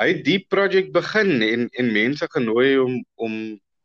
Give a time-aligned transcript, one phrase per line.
[0.00, 3.32] hy het die projek begin en en mense genooi om om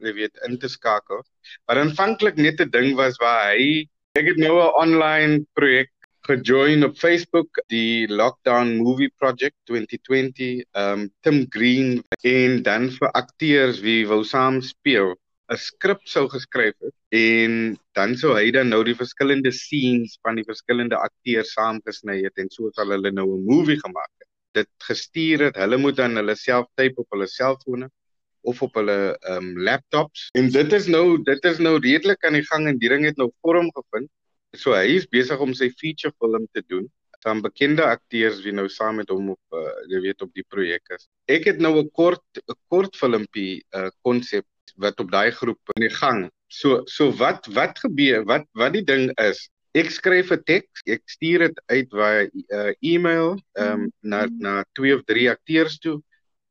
[0.02, 1.22] jy weet in te skakel.
[1.68, 3.88] Maar aanvanklik net 'n ding was waar hy
[4.20, 5.92] ek het nou 'n online projek
[6.28, 13.82] gejoin op Facebook die Lockdown Movie Project 2020 um Tim Green en dan vir akteurs
[13.82, 15.16] wie wou saam speel
[15.52, 20.36] 'n skrip sou geskryf het en dan sou hy dan nou die verskillende scenes van
[20.40, 24.21] die verskillende akteurs saamgesny het en so sal hulle nou 'n movie gemaak.
[24.52, 27.90] Dit gestuur het, hulle moet dan hulle self type op hulle selfone
[28.42, 32.48] of op hulle um laptops en dit is nou dit is nou redelik aan die
[32.48, 34.10] gang en die ding het nou vorm gevind
[34.60, 36.90] So hy is besig om sy feature film te doen
[37.24, 40.92] van bekende akteurs wie nou saam met hom op uh, jy weet op die projek
[40.96, 41.06] is.
[41.32, 44.46] Ek het nou 'n kort 'n kort filmpie 'n uh, konsep
[44.76, 46.28] wat op daai groep in die gang.
[46.50, 48.26] So so wat wat gebeur?
[48.26, 49.48] Wat wat die ding is?
[49.74, 54.96] Ek skryf 'n teks, ek stuur dit uit via uh, e-mail um, na na twee
[54.96, 56.02] of drie akteurs toe.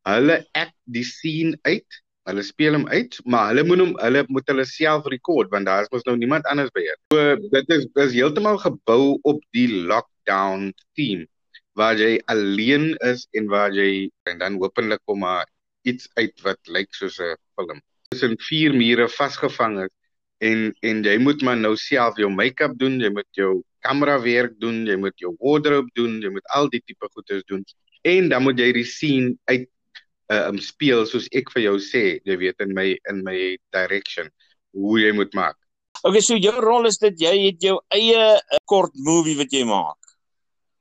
[0.09, 4.51] Hulle act die scene uit Hulle speel hom uit, maar hulle moet hom hulle moet
[4.53, 6.99] hulle self rekord want daar is mos nou niemand anders by hier.
[7.15, 11.27] So dit is is heeltemal gebou op die lockdown theme
[11.79, 15.49] waar jy alleen is en waar jy en dan hopelik kom maar
[15.89, 17.81] iets uit wat lyk soos 'n film.
[18.13, 19.95] Tussen vier mure vasgevang is
[20.41, 24.57] en en jy moet maar nou self jou make-up doen, jy moet jou kamera werk
[24.61, 27.65] doen, jy moet jou wardrobe doen, jy moet al die tipe goeders doen
[28.09, 29.69] en dan moet jy die scene uit
[30.33, 33.37] uh, um speel soos ek vir jou sê, jy weet in my in my
[33.75, 34.31] direction
[34.77, 35.59] hoe jy moet maak.
[36.07, 39.67] Okay, so jou rol is dit jy het jou eie uh, kort movie wat jy
[39.69, 39.99] maak.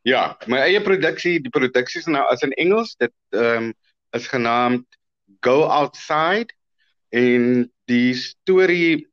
[0.07, 3.75] Ja, my eie produksie, die produksie is nou as in Engels, dit ehm um,
[4.17, 4.87] is genaamd
[5.45, 6.49] Go Outside
[7.13, 9.08] en die storie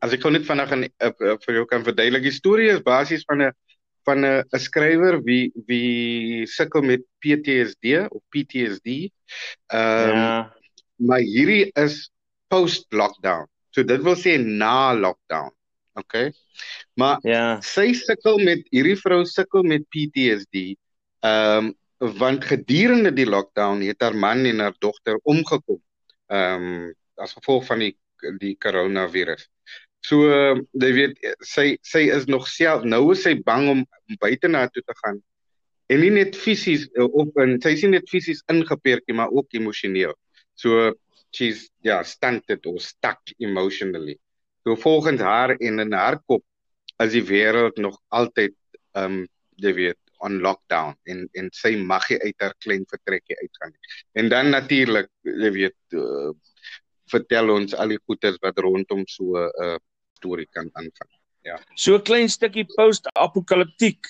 [0.00, 3.24] as ek kon net vanaand uh, uh, vir jou kan verduidelik, die storie is basies
[3.28, 3.52] van 'n
[4.08, 9.10] van 'n 'n skrywer wie wie sukkel met PTSD of PTSD.
[9.72, 10.54] Ehm um, ja.
[10.96, 12.10] maar hierdie is
[12.48, 13.46] post lockdown.
[13.70, 15.52] So dit wil sê na lockdown.
[15.98, 16.32] Okay.
[16.94, 17.60] Maar ja.
[17.60, 20.74] sy sukkel met hierdie vrou sukkel met PTSD.
[21.20, 25.80] Ehm um, want gedurende die lockdown het haar man en haar dogter omgekom.
[26.26, 27.96] Ehm um, as gevolg van die
[28.40, 29.46] die coronavirus.
[30.06, 30.28] So
[30.78, 33.82] jy weet sy sy is nog self nou is sy bang om
[34.22, 35.18] buite na toe te gaan.
[35.88, 39.32] En nie net fisies eh, of en sy is nie net fisies ingeperk nie, maar
[39.34, 40.14] ook emosioneel.
[40.54, 40.92] So
[41.32, 44.18] she's ja, yeah, stunted or stuck emotionally.
[44.64, 46.44] So volgens haar en in haar kop
[47.02, 48.56] is die wêreld nog altyd
[48.96, 49.26] ehm um,
[49.58, 53.94] jy weet on lockdown en en sy mag nie uit haar klein vertrekkie uitgaan nie.
[54.22, 56.30] En dan natuurlik jy weet uh,
[57.10, 59.76] vertel ons al die goeters wat rondom so 'n uh,
[60.18, 61.10] storie kan aanvang.
[61.42, 61.58] Ja.
[61.74, 64.00] So 'n klein stukkie post-apokaliptiek.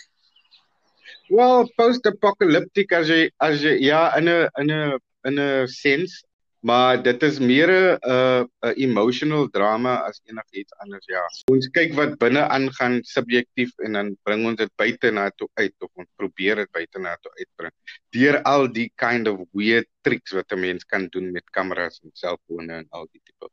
[1.29, 4.99] Wel, post-apokaliptiek as jy as jy ja in 'n in 'n
[5.29, 6.25] in 'n sens,
[6.61, 11.23] maar dit is meer 'n 'n emotional drama as enigiets anders ja.
[11.51, 15.75] Ons kyk wat binne aangaan subjektief en dan bring ons dit buite na toe uit
[15.79, 17.75] of ons probeer dit buite na toe uitbring.
[18.11, 22.11] Deur al die kind of weird tricks wat 'n mens kan doen met kameras en
[22.13, 23.49] selfone en al die tipe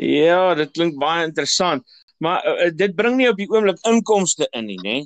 [0.00, 1.84] Ja, dit klink baie interessant.
[2.24, 4.96] Maar uh, dit bring nie op die oomblik inkomste in nie, nê?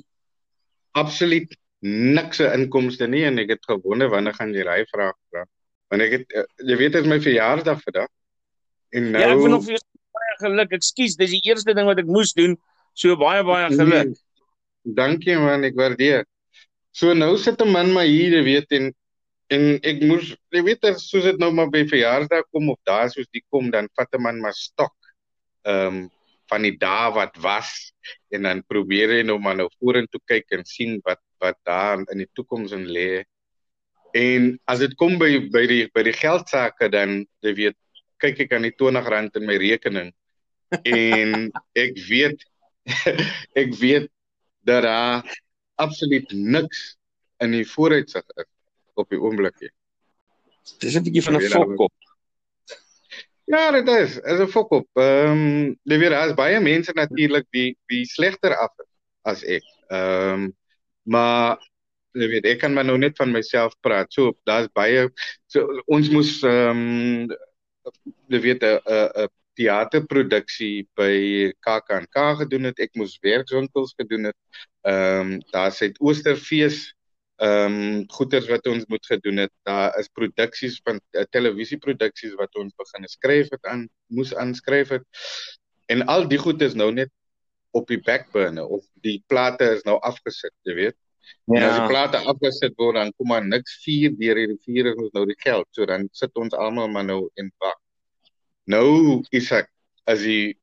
[0.95, 1.51] Absoluut
[1.85, 5.43] niks se inkomste nie en ek het gewonder wanneer gaan jy daai vraag vra.
[5.91, 8.11] Want ek het uh, jy weet dit is my verjaarsdag vandag.
[8.95, 9.83] En nou Ja, ek wil nou vir jou
[10.19, 10.77] baie geluk.
[10.79, 12.55] Ekskuus, dis die eerste ding wat ek moes doen.
[12.95, 14.15] So baie baie nee, geluk.
[14.97, 16.25] Dankie man, ek waardeer.
[16.95, 18.93] So nou sit 'n man maar hier, jy weet en
[19.53, 23.11] en ek moes jy weet as soos dit nou maar by verjaarsdag kom of daar
[23.13, 24.95] soos die kom dan vat 'n man maar stok
[25.65, 26.09] ehm um,
[26.49, 27.69] van die dae wat was
[28.29, 32.21] en dan probeer hy nou maar nou vorentoe kyk en sien wat wat daar in
[32.21, 33.25] die toekoms in lê
[34.15, 37.77] en as dit kom by by die by die geldsaake dan jy weet
[38.23, 40.11] kyk ek aan die R20 in my rekening
[40.83, 41.49] en
[41.85, 42.45] ek weet
[43.61, 44.11] ek weet
[44.65, 45.25] dat daar
[45.75, 46.95] absoluut niks
[47.43, 48.49] in die vooruitsig is
[48.95, 49.71] op die oomblik nie.
[50.79, 51.93] Dis 'n bietjie van 'n fokkop.
[53.45, 54.87] Ja, dit is, is 'n fokkop.
[54.93, 58.71] Ehm, um, jy weet daar's baie mense natuurlik wie wie slegter af
[59.21, 59.63] as ek.
[59.89, 60.55] Ehm, um,
[61.03, 61.59] maar
[62.15, 64.11] jy weet ek kan maar nou net van myself praat.
[64.13, 65.07] So daar's baie
[65.51, 67.33] so ons moes ehm um,
[68.31, 68.79] jy weet 'n
[69.25, 72.79] 'n teaterproduksie by KAK&K gedoen het.
[72.79, 74.37] Ek moes werkswinkels gedoen het.
[74.83, 76.93] Ehm um, daar's uit Oosterfees
[77.37, 79.51] ehm um, goeders wat ons moet gedoen het.
[79.63, 85.03] Daar is produksies van uh, televisieproduksies wat ons begin skryf het aan moes aanskryf het.
[85.87, 87.11] En al die goed is nou net
[87.75, 90.97] op die backburner of die plate is nou afgesit, jy weet.
[91.45, 91.57] Ja.
[91.57, 95.11] En as die plate afgesit word dan kom maar niks vuur deur die rivier is
[95.13, 95.67] nou die geld.
[95.77, 97.77] So dan sit ons almal maar nou in wag.
[98.65, 99.69] Nou is ek
[100.09, 100.55] as die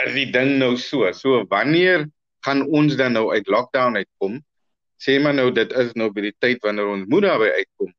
[0.00, 1.10] as die ding nou so.
[1.12, 2.06] So wanneer
[2.46, 4.38] gaan ons dan nou uit lockdown uitkom?
[5.00, 7.92] Sê maar nou dit is nou by die tyd wanneer ons moet daarby uitkom.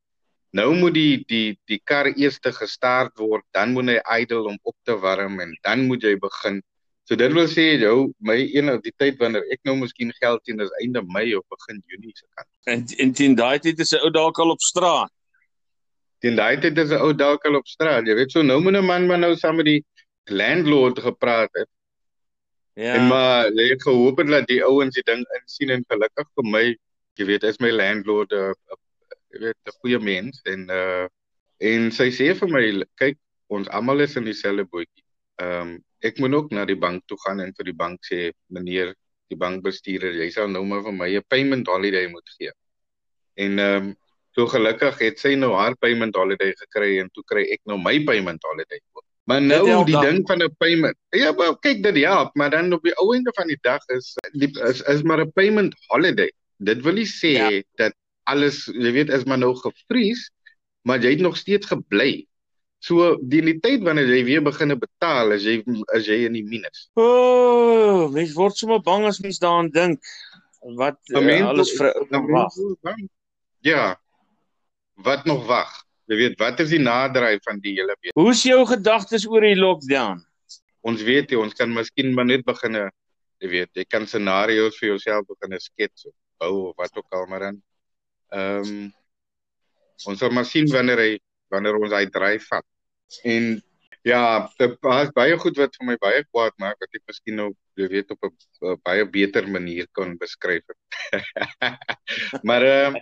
[0.57, 4.75] Nou moet die die die kar eers gestart word, dan moet hy idle om op
[4.83, 6.59] te warm en dan moet jy begin.
[7.09, 10.43] So dit wil sê jou my een of die tyd wanneer ek nou miskien geld
[10.45, 12.49] sien is einde Mei of begin Junie se kant.
[12.73, 15.11] En en teen daai tyd is 'n ou dalk al op straat.
[16.21, 18.07] Teen daai tyd is 'n ou dalk al op straat.
[18.07, 19.83] Jy weet so nou moet 'n man maar nou saam met die
[20.29, 21.69] landlord gepraat het.
[22.73, 22.93] Ja.
[22.93, 26.65] En maar jy het gehoop dat die ouens die ding insien en gelukkig vir my,
[27.19, 28.77] jy weet, is my landlord 'n uh,
[29.33, 31.07] jy weet 'n goeie mens en uh
[31.61, 33.17] en sy sê vir my kyk
[33.47, 35.05] ons almal is in dieselfde bootjie.
[35.41, 38.31] Ehm um, ek moet ook na die bank toe gaan en vir die bank sê
[38.49, 38.95] meneer
[39.31, 42.51] die bankbestuurder jy sal nou maar vir my 'n payment holiday moet gee.
[43.35, 43.95] En ehm um,
[44.35, 47.97] so gelukkig het sy nou haar payment holiday gekry en toe kry ek nou my
[48.07, 49.05] payment holiday ook.
[49.29, 50.97] Maar nou die ding van 'n payment.
[51.09, 54.15] Ja, maar kyk dit help, maar dan op die ou einde van die dag is
[54.33, 56.31] die is, is maar 'n payment holiday.
[56.57, 57.61] Dit wil nie sê ja.
[57.75, 57.93] dat
[58.23, 60.31] alles, jy weet, is maar nou gevries,
[60.81, 62.27] maar jy het nog steeds gebly.
[62.81, 65.59] So die die tyd wanneer jy weer begine betaal, as jy
[65.93, 66.87] as jy in die minus.
[66.97, 70.01] O, oh, mens word sommer bang as mens daaraan dink
[70.77, 72.57] wat uh, alles vir wag.
[73.65, 73.85] Ja.
[75.01, 75.69] Wat nog wag?
[76.09, 78.13] Jy weet, wat is die nadryf van die hele weet?
[78.17, 80.19] Hoe is jou gedagtes oor die lockdown?
[80.85, 82.87] Ons weet jy, ons kan miskien maar net begine,
[83.41, 87.29] jy weet, jy kan scenario's vir jouself begine skets of bou of wat ook al
[87.29, 87.61] maar dan.
[88.33, 88.89] Ehm um,
[90.09, 91.11] ons sal maar sien wanneer hy
[91.51, 92.65] wanneer ons hy dryf vat.
[93.27, 93.51] En
[94.07, 94.21] ja,
[94.81, 97.49] was baie goed wat vir my baie kwaad maak wat ek miskien nou
[97.79, 100.65] jy weet op 'n baie beter manier kan beskryf.
[102.47, 103.01] maar ehm uh,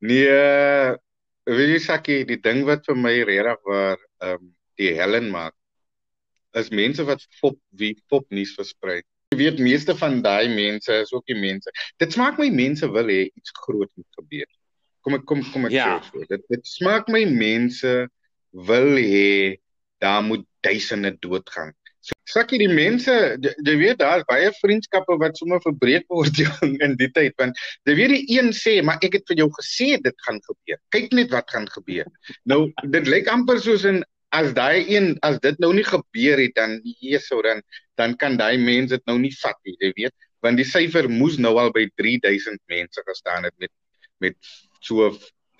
[0.00, 0.98] nee
[1.46, 5.54] weet jy Sakie, die ding wat vir my regtig waar ehm um, die Helen maak
[6.58, 9.00] is mense wat fop wie fop nuus versprei.
[9.32, 11.70] Jy weet meeste van daai mense is ook die mense.
[12.00, 14.48] Dit smaak my mense wil hê iets groot moet gebeur.
[15.02, 15.98] Kom ek kom kom ek ja.
[15.98, 16.26] sê so.
[16.30, 17.92] Dit dit smaak my mense
[18.70, 19.58] wil hê
[20.02, 21.72] daar moet duisende doodgaan.
[22.26, 26.40] Sakkie die mense, jy weet daar's baie vriendskappe wat sommer verbreek word
[26.86, 29.92] in die tyd want jy weet die een sê maar ek het vir jou gesê
[30.02, 30.80] dit gaan gebeur.
[30.94, 32.10] Kyk net wat gaan gebeur.
[32.48, 32.64] Nou
[32.96, 34.02] dit lyk amper soos in
[34.32, 37.62] as daai een as dit nou nie gebeur het dan Jesus dan
[38.00, 41.36] dan kan daai mense dit nou nie vat nie, jy weet, want die syfer moes
[41.38, 43.72] nou al by 3000 mense gestaan het met
[44.22, 44.38] met
[44.82, 45.10] so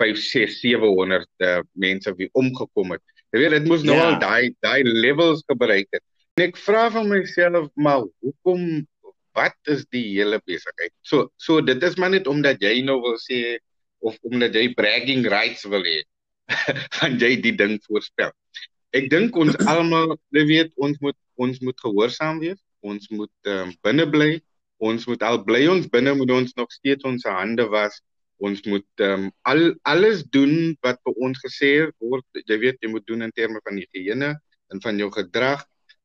[0.00, 3.02] 5 6 700 uh, mense wie omgekom het.
[3.32, 4.10] Jy weet dit moes nou ja.
[4.10, 6.04] al daai daai levels bereik het.
[6.36, 8.86] En ek vra van myself, maar hoekom
[9.36, 10.92] wat is die hele besigheid?
[11.06, 13.58] So so dit is maar net omdat jy nou wil sê
[14.02, 16.02] of omdat jy bragging rights wil hê.
[16.98, 18.32] van jy die ding voorspel.
[18.96, 22.60] Ek dink ons almal, jy weet, ons moet ons moet gehoorsaam wees.
[22.84, 24.32] Ons moet um, binne bly.
[24.82, 28.00] Ons moet al bly ons binne moet ons nog steeds ons hande was.
[28.42, 31.72] Ons moet um, al alles doen wat vir ons gesê
[32.02, 32.26] word.
[32.48, 34.32] Jy weet, jy moet doen in terme van higiëne
[34.72, 35.62] en van jou gedrag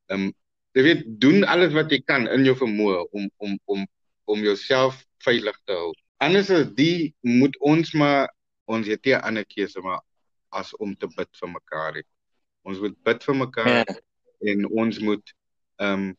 [0.07, 0.33] Ehm um,
[0.77, 3.85] jy weet doen alles wat jy kan in jou vermoë om om om
[4.31, 5.91] om jouself veilig te hou.
[6.23, 8.29] Anders as die moet ons maar
[8.71, 10.01] ons het nie 'n ander keuse maar
[10.51, 11.93] as om te bid vir mekaar.
[11.95, 12.03] He.
[12.63, 13.97] Ons moet bid vir mekaar ja.
[14.51, 15.33] en ons moet
[15.81, 16.15] ehm um,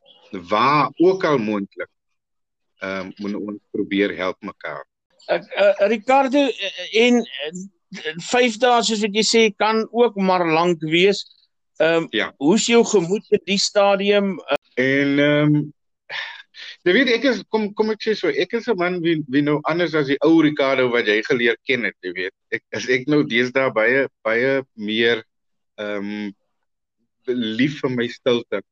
[0.51, 1.93] waar ook al moontlik
[2.83, 4.85] ehm um, moet ons probeer help mekaar.
[5.27, 7.65] Uh, uh, Ricardo uh, en uh,
[8.29, 11.25] 5 dae soos wat jy sê kan ook maar lank wees.
[11.79, 12.33] Ehm um, ja.
[12.43, 14.39] hoe's jou gemoed in die stadium?
[14.75, 15.67] En ehm um,
[16.87, 19.43] jy weet ek is kom kom ek sê so, ek is 'n man wie wie
[19.43, 22.35] nou anders as die ou Ricardo wat jy geleer ken het, jy weet.
[22.51, 25.23] Ek as ek nou deesdae baie baie meer
[25.79, 26.35] ehm um,
[27.29, 28.63] lief vir my stilte.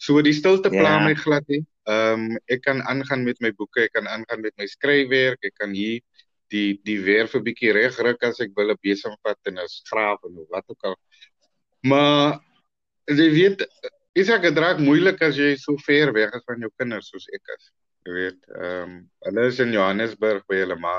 [0.00, 1.04] So die stilte pla ja.
[1.04, 1.64] my glad nie.
[1.90, 5.56] Ehm um, ek kan aangaan met my boeke, ek kan aangaan met my skryfwerk, ek
[5.60, 6.00] kan hier
[6.50, 9.68] die die weer vir bietjie reg ruk as ek wil 'n besem vat en 'n
[9.68, 10.96] skraap en wat ook al.
[11.82, 12.40] Maar
[13.08, 13.64] jy weet,
[14.14, 17.54] is ek gedrag moeilik as jy so ver weg is van jou kinders soos ek
[17.56, 17.70] is.
[18.06, 18.94] Jy weet, ehm um,
[19.26, 20.96] hulle is in Johannesburg by hulle ma,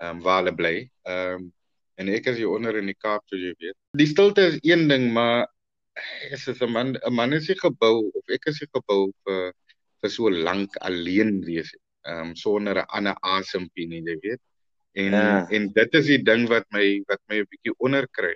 [0.00, 0.76] ehm um, waar hulle bly.
[1.06, 1.52] Ehm um,
[2.00, 3.76] en ek is hier onder in die Kaap, soos jy weet.
[3.98, 5.46] Die stilte is een ding, maar
[6.30, 9.52] is dit 'n man 'n man is nie gebou of ek is nie gebou vir
[10.02, 11.72] vir so lank alleen wees
[12.06, 14.42] ehm um, sonder 'n ander asempie nie, jy weet.
[14.92, 15.46] En ja.
[15.48, 18.34] en dit is die ding wat my wat my 'n bietjie onderkry.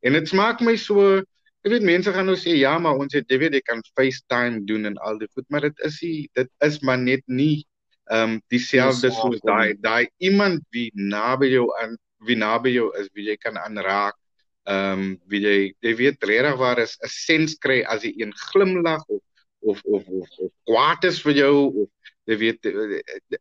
[0.00, 1.22] En dit smaak my so,
[1.62, 4.64] jy weet mense gaan nou sê ja, maar ons het jy weet jy kan FaceTime
[4.64, 7.66] doen en al die goed, maar dit is nie dit is maar net nie
[8.10, 13.08] ehm um, dieselfde soos daai daai iemand wie naby jou aan wie naby jou is
[13.14, 14.16] wie jy kan aanraak
[14.64, 18.34] ehm um, wie jy jy weet regtig waar is 'n sens kry as jy een
[18.50, 19.22] glimlag of
[19.60, 21.88] of of of, of kwaad is vir jou of
[22.30, 22.68] jy weet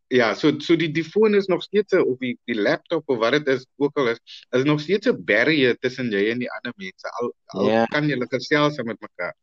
[0.09, 3.37] ja so so die die foon is nog steeds of die die laptop of wat
[3.37, 4.21] dit is ook al is
[4.57, 7.73] is nog steeds 'n barrier tussen jy en die ander mense al, al yeah.
[7.81, 7.85] Ja.
[7.85, 9.35] kan lekker gesels met mekaar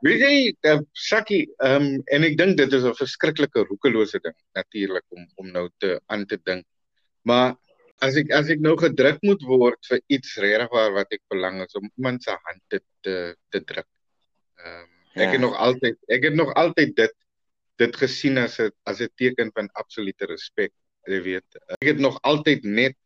[0.00, 5.04] weet jy uh, Sakkie um, en ek dink dit is 'n verskriklike roekelose ding natuurlik
[5.08, 6.64] om om nou te aan te dink
[7.22, 7.56] maar
[8.00, 11.60] as ek as ek nou gedruk moet word vir iets regtig waar wat ek verlang
[11.64, 13.16] is om iemand se hand te te,
[13.52, 13.88] te druk.
[14.64, 15.32] Ehm um, ek ja.
[15.34, 17.16] het nog altyd ek het nog altyd dit
[17.80, 20.72] dit gesien as 'n as 'n teken van absolute respek,
[21.08, 21.60] jy weet.
[21.80, 22.96] Ek het nog altyd net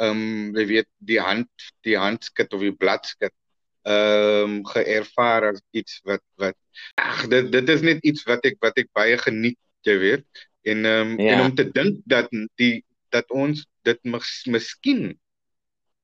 [0.00, 1.50] ehm um, jy weet die hand
[1.86, 3.34] die handskud of die bladskud
[3.82, 6.56] ehm um, geervaar as iets wat wat
[7.00, 10.46] ag dit dit is net iets wat ek wat ek baie geniet, jy weet.
[10.62, 11.32] En ehm um, ja.
[11.34, 12.28] en om te dink dat
[12.60, 15.20] die dat ons dit mis, miskien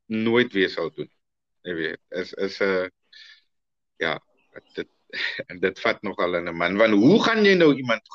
[0.07, 1.11] nooit weer sal doen.
[1.67, 2.89] Jy weet, is is 'n uh,
[4.03, 4.21] ja,
[4.75, 4.89] dit
[5.47, 6.77] en dit vat nogal 'n man.
[6.77, 8.09] Want hoe gaan jy nou iemand